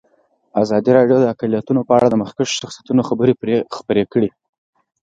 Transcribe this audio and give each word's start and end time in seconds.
ازادي 0.61 0.91
راډیو 0.97 1.17
د 1.21 1.25
اقلیتونه 1.33 1.81
په 1.87 1.93
اړه 1.97 2.07
د 2.09 2.15
مخکښو 2.21 2.57
شخصیتونو 2.61 3.01
خبرې 3.09 3.55
خپرې 3.77 4.03
کړي. 4.13 4.29